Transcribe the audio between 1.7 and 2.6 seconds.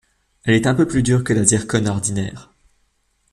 ordinaire.